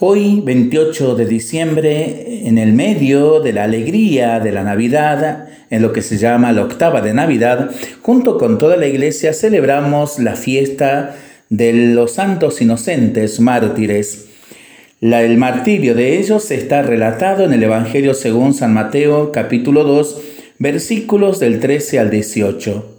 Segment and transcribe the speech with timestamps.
[0.00, 5.92] Hoy, 28 de diciembre, en el medio de la alegría de la Navidad, en lo
[5.92, 11.16] que se llama la octava de Navidad, junto con toda la iglesia celebramos la fiesta
[11.48, 14.26] de los santos inocentes mártires.
[15.00, 20.20] el martirio de ellos está relatado en el Evangelio según San Mateo capítulo 2,
[20.60, 22.97] versículos del 13 al 18.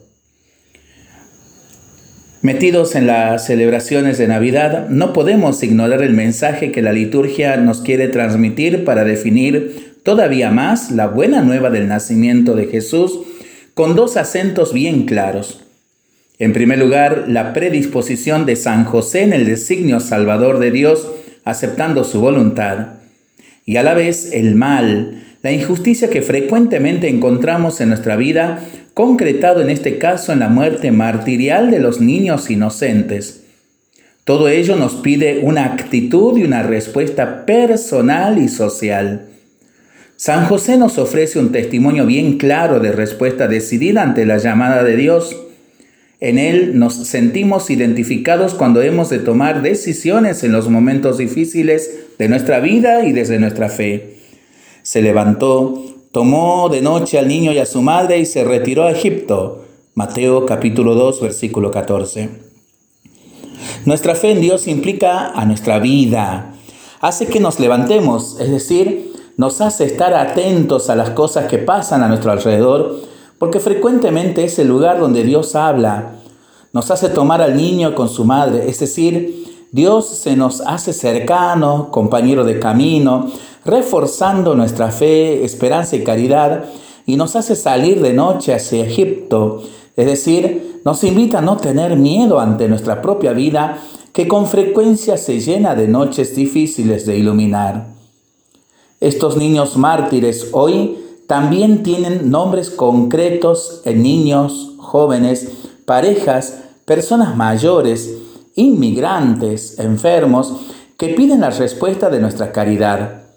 [2.41, 7.81] Metidos en las celebraciones de Navidad, no podemos ignorar el mensaje que la liturgia nos
[7.81, 13.20] quiere transmitir para definir todavía más la buena nueva del nacimiento de Jesús
[13.73, 15.66] con dos acentos bien claros.
[16.38, 21.11] En primer lugar, la predisposición de San José en el designio salvador de Dios,
[21.44, 22.99] aceptando su voluntad,
[23.66, 28.59] y a la vez el mal, la injusticia que frecuentemente encontramos en nuestra vida
[28.93, 33.44] concretado en este caso en la muerte martirial de los niños inocentes.
[34.25, 39.27] Todo ello nos pide una actitud y una respuesta personal y social.
[40.17, 44.97] San José nos ofrece un testimonio bien claro de respuesta decidida ante la llamada de
[44.97, 45.36] Dios.
[46.19, 52.27] En él nos sentimos identificados cuando hemos de tomar decisiones en los momentos difíciles de
[52.27, 54.19] nuestra vida y desde nuestra fe.
[54.90, 58.92] Se levantó, tomó de noche al niño y a su madre y se retiró a
[58.92, 59.62] Egipto.
[59.94, 62.28] Mateo capítulo 2 versículo 14.
[63.86, 66.56] Nuestra fe en Dios implica a nuestra vida,
[67.02, 72.02] hace que nos levantemos, es decir, nos hace estar atentos a las cosas que pasan
[72.02, 73.00] a nuestro alrededor,
[73.38, 76.16] porque frecuentemente es el lugar donde Dios habla.
[76.73, 81.92] Nos hace tomar al niño con su madre, es decir, Dios se nos hace cercano,
[81.92, 83.28] compañero de camino,
[83.65, 86.65] reforzando nuestra fe, esperanza y caridad,
[87.05, 89.63] y nos hace salir de noche hacia Egipto,
[89.95, 93.80] es decir, nos invita a no tener miedo ante nuestra propia vida,
[94.13, 97.87] que con frecuencia se llena de noches difíciles de iluminar.
[98.99, 105.52] Estos niños mártires hoy también tienen nombres concretos en niños, jóvenes,
[105.86, 108.17] parejas, personas mayores,
[108.55, 110.53] inmigrantes, enfermos,
[110.98, 113.29] que piden la respuesta de nuestra caridad.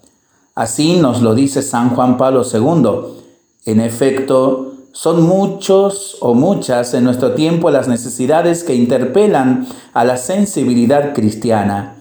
[0.55, 3.23] Así nos lo dice San Juan Pablo II.
[3.65, 10.17] En efecto, son muchos o muchas en nuestro tiempo las necesidades que interpelan a la
[10.17, 11.95] sensibilidad cristiana.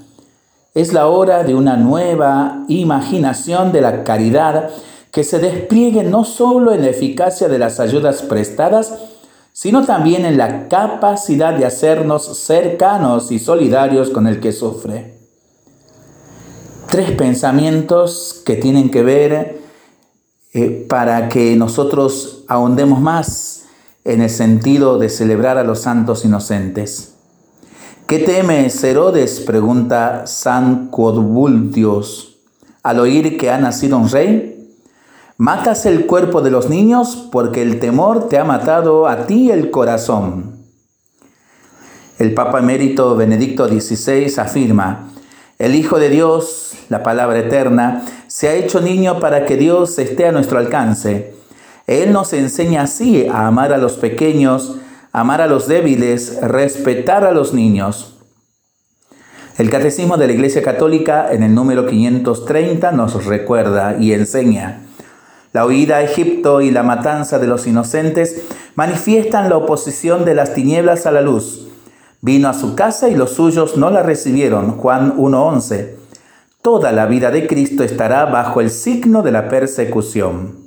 [0.74, 4.68] Es la hora de una nueva imaginación de la caridad
[5.10, 8.92] que se despliegue no solo en la eficacia de las ayudas prestadas,
[9.54, 15.21] sino también en la capacidad de hacernos cercanos y solidarios con el que sufre.
[16.92, 19.62] Tres pensamientos que tienen que ver
[20.52, 23.64] eh, para que nosotros ahondemos más
[24.04, 27.14] en el sentido de celebrar a los santos inocentes.
[28.06, 29.40] ¿Qué teme Herodes?
[29.40, 32.36] pregunta San Cuodvultios
[32.82, 34.76] al oír que ha nacido un rey.
[35.38, 39.70] Matas el cuerpo de los niños porque el temor te ha matado a ti el
[39.70, 40.58] corazón.
[42.18, 45.08] El Papa emérito Benedicto XVI afirma,
[45.58, 50.26] el Hijo de Dios, la palabra eterna, se ha hecho niño para que Dios esté
[50.26, 51.34] a nuestro alcance.
[51.86, 54.76] Él nos enseña así a amar a los pequeños,
[55.12, 58.16] amar a los débiles, respetar a los niños.
[59.58, 64.80] El Catecismo de la Iglesia Católica en el número 530 nos recuerda y enseña,
[65.52, 68.42] la huida a Egipto y la matanza de los inocentes
[68.74, 71.68] manifiestan la oposición de las tinieblas a la luz.
[72.22, 74.78] Vino a su casa y los suyos no la recibieron.
[74.78, 76.01] Juan 1.11.
[76.62, 80.58] Toda la vida de Cristo estará bajo el signo de la persecución.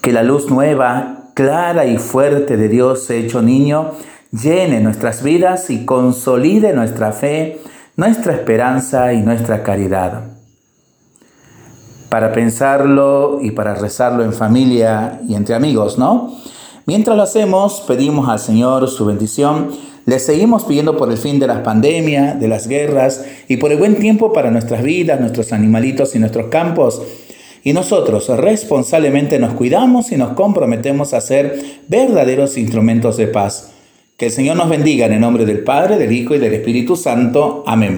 [0.00, 3.92] Que la luz nueva, clara y fuerte de Dios hecho niño
[4.30, 7.60] llene nuestras vidas y consolide nuestra fe,
[7.96, 10.30] nuestra esperanza y nuestra caridad
[12.10, 16.34] para pensarlo y para rezarlo en familia y entre amigos, ¿no?
[16.84, 19.70] Mientras lo hacemos, pedimos al Señor su bendición.
[20.10, 23.78] Le seguimos pidiendo por el fin de las pandemias, de las guerras y por el
[23.78, 27.00] buen tiempo para nuestras vidas, nuestros animalitos y nuestros campos.
[27.62, 33.70] Y nosotros responsablemente nos cuidamos y nos comprometemos a ser verdaderos instrumentos de paz.
[34.16, 36.96] Que el Señor nos bendiga en el nombre del Padre, del Hijo y del Espíritu
[36.96, 37.62] Santo.
[37.64, 37.88] Amén.